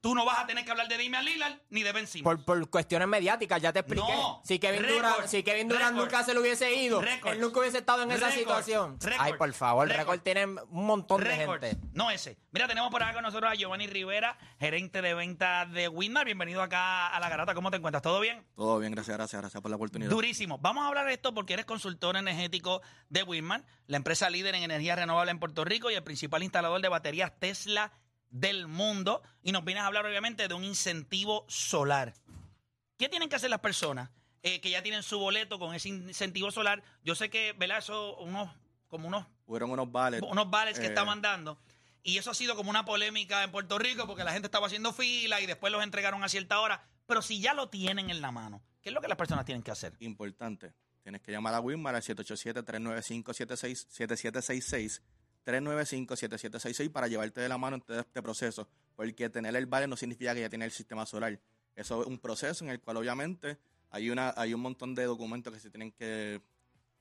[0.00, 2.24] Tú no vas a tener que hablar de Damian Lillard ni de Ben Simmons.
[2.24, 4.00] Por, por cuestiones mediáticas, ya te expliqué.
[4.10, 4.40] No.
[4.42, 4.96] si Kevin Récord.
[4.96, 6.04] Durant, si Kevin Durant Récord.
[6.04, 7.32] nunca se le hubiese ido, Récord.
[7.34, 8.38] él nunca hubiese estado en esa Récord.
[8.38, 8.96] situación.
[8.98, 9.20] Récord.
[9.26, 10.00] Ay, por favor, Récord.
[10.00, 11.60] Record tiene un montón Récord.
[11.60, 11.88] de gente.
[11.92, 12.38] No ese.
[12.50, 16.24] Mira, tenemos por acá con nosotros a Giovanni Rivera, gerente de ventas de Winmar.
[16.24, 17.52] Bienvenido acá a La Garata.
[17.54, 18.02] ¿Cómo te encuentras?
[18.02, 18.42] ¿Todo bien?
[18.56, 20.10] Todo bien, gracias, gracias, gracias por la oportunidad.
[20.10, 20.56] Durísimo.
[20.58, 24.62] Vamos a hablar de esto porque eres consultor energético de Winmar, la empresa líder en
[24.62, 27.92] energía renovable en Puerto Rico y el principal instalador de baterías Tesla
[28.30, 29.22] del mundo.
[29.42, 32.14] Y nos vienes a hablar, obviamente, de un incentivo solar.
[32.96, 34.10] ¿Qué tienen que hacer las personas
[34.42, 36.82] eh, que ya tienen su boleto con ese incentivo solar?
[37.04, 37.78] Yo sé que, ¿verdad?
[37.78, 38.50] Eso, unos,
[38.88, 40.22] como unos Hubieron unos vales.
[40.22, 41.58] unos vales que eh, estaban dando.
[42.02, 44.92] Y eso ha sido como una polémica en Puerto Rico porque la gente estaba haciendo
[44.92, 46.84] fila y después los entregaron a cierta hora.
[47.06, 49.62] Pero si ya lo tienen en la mano, ¿qué es lo que las personas tienen
[49.62, 49.94] que hacer?
[49.98, 50.72] Importante.
[51.02, 55.00] Tienes que llamar a Winmar al 787-395-7766.
[55.46, 58.68] 395-7766 para llevarte de la mano en todo este proceso.
[58.96, 61.38] Porque tener el vale no significa que ya tiene el sistema solar.
[61.76, 63.58] Eso es un proceso en el cual obviamente
[63.90, 66.40] hay una hay un montón de documentos que se tienen que,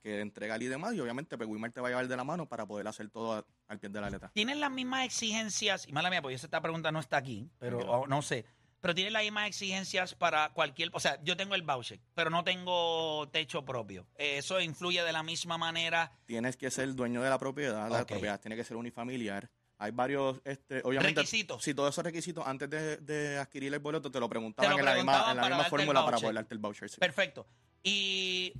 [0.01, 0.93] que entregar y demás.
[0.93, 3.33] Y obviamente pues, Winmar te va a llevar de la mano para poder hacer todo
[3.33, 4.31] a- al pie de la letra.
[4.33, 5.87] ¿Tienen las mismas exigencias?
[5.87, 8.45] Y mala mía, porque esta pregunta no está aquí, pero no sé.
[8.81, 10.89] Pero tienen las mismas exigencias para cualquier.
[10.93, 14.07] O sea, yo tengo el voucher, pero no tengo techo propio.
[14.15, 16.11] Eh, ¿Eso influye de la misma manera?
[16.25, 20.41] tienes que ser dueño de la propiedad, la propiedad tiene que ser unifamiliar, Hay varios,
[20.45, 21.21] este, obviamente.
[21.21, 21.63] Requisitos.
[21.63, 24.79] Sí, todos esos requisitos antes de, de adquirir el boleto te lo preguntaban Te lo
[24.79, 26.89] en la misma, preguntaban en la misma fórmula para poder darte el voucher.
[26.89, 26.97] sí.
[26.99, 27.47] Perfecto.
[27.83, 28.53] Y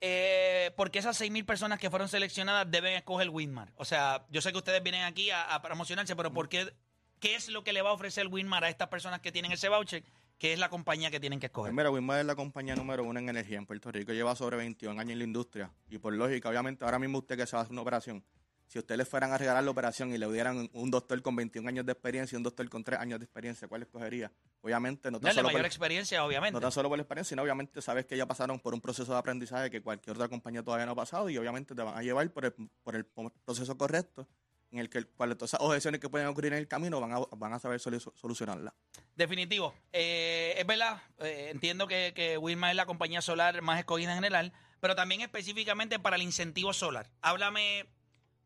[0.00, 3.72] eh, porque esas 6.000 personas que fueron seleccionadas deben escoger Winmar.
[3.76, 6.72] O sea, yo sé que ustedes vienen aquí a, a promocionarse, pero ¿por qué,
[7.20, 9.68] qué es lo que le va a ofrecer Winmar a estas personas que tienen ese
[9.68, 10.04] voucher?
[10.38, 11.72] ¿Qué es la compañía que tienen que escoger?
[11.72, 14.12] Pues mira, Winmar es la compañía número uno en energía en Puerto Rico.
[14.12, 15.72] Lleva sobre 21 años en la industria.
[15.88, 18.22] Y por lógica, obviamente, ahora mismo usted que se va a hacer una operación,
[18.66, 21.68] si ustedes le fueran a regalar la operación y le dieran un doctor con 21
[21.68, 24.30] años de experiencia y un doctor con 3 años de experiencia, ¿cuál escogería?
[24.60, 26.52] Obviamente, no tan, de solo mayor por, experiencia, obviamente.
[26.52, 29.12] no tan solo por la experiencia, sino obviamente sabes que ya pasaron por un proceso
[29.12, 32.02] de aprendizaje que cualquier otra compañía todavía no ha pasado y obviamente te van a
[32.02, 32.52] llevar por el,
[32.82, 34.28] por el proceso correcto
[34.76, 37.52] en el que todas esas objeciones que pueden ocurrir en el camino van a, van
[37.52, 38.74] a saber solu- solucionarlas.
[39.14, 39.74] Definitivo.
[39.92, 44.16] Eh, es verdad, eh, entiendo que, que Wilmar es la compañía solar más escogida en
[44.16, 47.10] general, pero también específicamente para el incentivo solar.
[47.22, 47.86] Háblame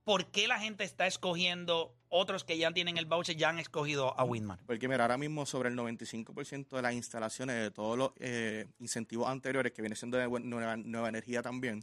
[0.05, 4.19] por qué la gente está escogiendo, otros que ya tienen el voucher ya han escogido
[4.19, 4.59] a Winmar.
[4.67, 9.29] Porque mira, ahora mismo sobre el 95% de las instalaciones de todos los eh, incentivos
[9.29, 11.83] anteriores, que viene siendo de nueva energía también,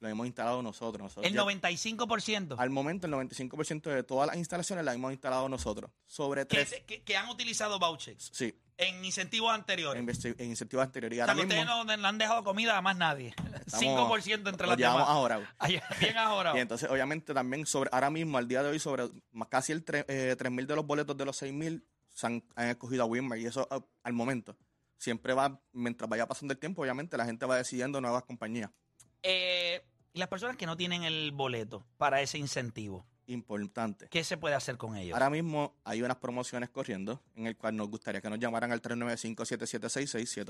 [0.00, 1.02] lo hemos instalado nosotros.
[1.02, 5.48] nosotros El ya- 95% al momento, el 95% de todas las instalaciones las hemos instalado
[5.48, 5.90] nosotros.
[6.06, 10.00] Sobre tres, que- que han utilizado vouchers sí, en incentivos anteriores.
[10.24, 11.16] en, incentivos anteriores.
[11.16, 13.34] O sea, ahora que mismo ustedes no le han dejado comida a más nadie.
[13.66, 15.10] 5% entre las llevamos demás.
[15.10, 15.54] ahora.
[16.00, 16.56] Bien ahora.
[16.56, 19.84] Y entonces, obviamente, también sobre ahora mismo, al día de hoy, sobre más casi el
[19.84, 23.38] tre- eh, 3.000 de los boletos de los 6.000 se han, han escogido a Winmar.
[23.38, 24.56] Y eso ah, al momento.
[24.96, 28.70] Siempre va, mientras vaya pasando el tiempo, obviamente, la gente va decidiendo nuevas compañías.
[29.22, 29.82] Eh,
[30.14, 34.08] las personas que no tienen el boleto para ese incentivo, Importante.
[34.08, 35.12] ¿qué se puede hacer con ellos?
[35.12, 38.80] Ahora mismo hay unas promociones corriendo en el cual nos gustaría que nos llamaran al
[38.80, 40.44] 395-7766,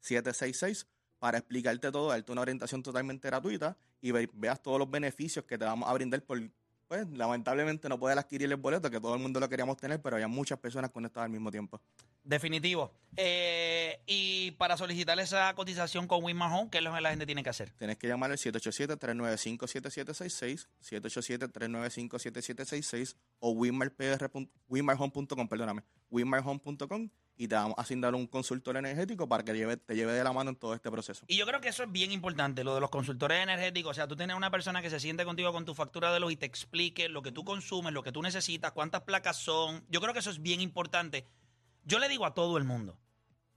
[0.00, 0.86] 787-395-766
[1.18, 5.56] para explicarte todo, darte una orientación totalmente gratuita y ve- veas todos los beneficios que
[5.58, 6.40] te vamos a brindar por,
[6.94, 10.16] pues, lamentablemente no poder adquirir el boleto, que todo el mundo lo queríamos tener, pero
[10.16, 11.80] había muchas personas conectadas al mismo tiempo.
[12.22, 12.92] Definitivo.
[13.16, 17.42] Eh, y para solicitar esa cotización con Home, ¿qué es lo que la gente tiene
[17.42, 17.70] que hacer?
[17.78, 27.74] Tienes que llamar al 787-395-7766, 787-395-7766 o winmarpr pun- winmarhome.com, perdóname, winmarhome.com y te vamos
[27.76, 30.90] a asignar un consultor energético para que te lleve de la mano en todo este
[30.90, 31.24] proceso.
[31.28, 33.90] Y yo creo que eso es bien importante, lo de los consultores energéticos.
[33.90, 36.32] O sea, tú tienes una persona que se siente contigo con tu factura de luz
[36.32, 39.84] y te explique lo que tú consumes, lo que tú necesitas, cuántas placas son.
[39.88, 41.26] Yo creo que eso es bien importante.
[41.84, 42.98] Yo le digo a todo el mundo,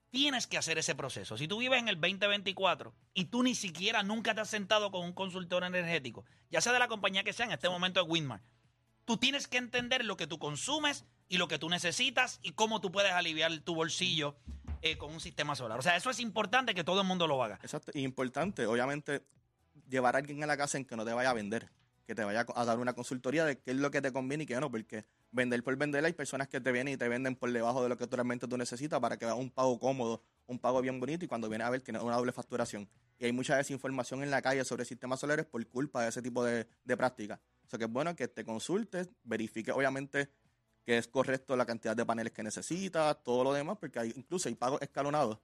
[0.10, 1.38] tienes que hacer ese proceso.
[1.38, 5.06] Si tú vives en el 2024 y tú ni siquiera nunca te has sentado con
[5.06, 8.42] un consultor energético, ya sea de la compañía que sea, en este momento es Winmar,
[9.08, 12.82] tú tienes que entender lo que tú consumes y lo que tú necesitas y cómo
[12.82, 14.36] tú puedes aliviar tu bolsillo
[14.82, 15.80] eh, con un sistema solar.
[15.80, 17.58] O sea, eso es importante que todo el mundo lo haga.
[17.64, 19.24] Exacto, y importante, obviamente,
[19.90, 21.70] llevar a alguien a la casa en que no te vaya a vender,
[22.06, 24.46] que te vaya a dar una consultoría de qué es lo que te conviene y
[24.46, 27.50] qué no, porque vender por vender hay personas que te vienen y te venden por
[27.50, 30.60] debajo de lo que tú realmente tú necesitas para que hagas un pago cómodo, un
[30.60, 32.90] pago bien bonito y cuando vienes a ver tienes una doble facturación.
[33.20, 36.44] Y hay mucha desinformación en la calle sobre sistemas solares por culpa de ese tipo
[36.44, 37.40] de, de prácticas.
[37.68, 40.32] O sea que es bueno que te consultes, verifiques obviamente
[40.86, 44.48] que es correcto la cantidad de paneles que necesitas, todo lo demás, porque hay, incluso
[44.48, 45.38] hay pagos escalonados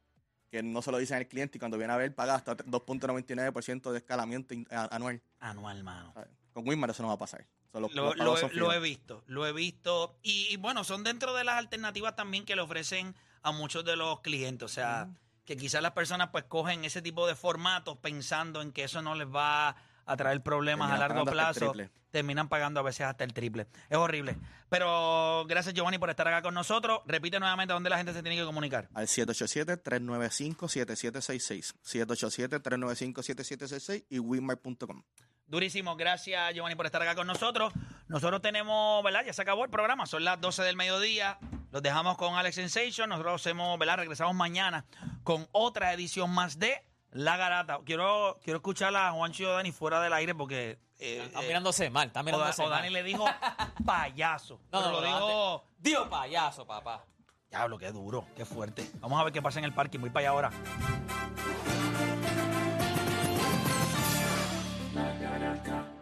[0.50, 3.92] que no se lo dicen al cliente y cuando viene a ver paga hasta 2.99%
[3.92, 5.22] de escalamiento anual.
[5.40, 6.14] Anual, mano.
[6.54, 7.46] Con Winmar eso no va a pasar.
[7.74, 8.76] Los- Lo, los lo pagos he, son lo fijos.
[8.76, 10.20] he visto, lo he visto.
[10.22, 13.96] Y, y bueno, son dentro de las alternativas también que le ofrecen a muchos de
[13.96, 14.64] los clientes.
[14.64, 15.10] O sea,
[15.44, 19.16] que quizás las personas pues cogen ese tipo de formatos pensando en que eso no
[19.16, 21.74] les va a traer problemas a largo plazo.
[22.12, 23.66] Terminan pagando a veces hasta el triple.
[23.90, 24.38] Es horrible.
[24.70, 27.00] Pero gracias Giovanni por estar acá con nosotros.
[27.08, 28.88] Repite nuevamente dónde la gente se tiene que comunicar.
[28.94, 31.74] Al 787-395-7766.
[31.84, 35.02] 787-395-7766 y winmar.com.
[35.48, 37.74] Durísimo, gracias Giovanni por estar acá con nosotros.
[38.08, 39.24] Nosotros tenemos, ¿verdad?
[39.26, 41.40] Ya se acabó el programa, son las 12 del mediodía.
[41.72, 43.10] Los dejamos con Alex Sensation.
[43.10, 43.98] Nosotros hacemos, ¿verdad?
[43.98, 44.86] Regresamos mañana
[45.24, 47.80] con otra edición más de La Garata.
[47.86, 50.80] Quiero, quiero escuchar a Juancho y Dani fuera del aire porque.
[51.00, 52.70] eh, Están eh, mirándose mal, están mirándose o.
[52.70, 53.26] Dani le dijo
[53.86, 54.60] payaso.
[54.72, 55.64] No, no, lo no, dijo.
[55.78, 57.04] Dios payaso, papá.
[57.50, 58.90] Diablo, qué duro, qué fuerte.
[59.00, 59.98] Vamos a ver qué pasa en el parque.
[60.00, 60.52] Voy para allá ahora.